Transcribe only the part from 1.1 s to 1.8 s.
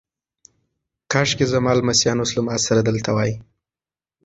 کاشکي زما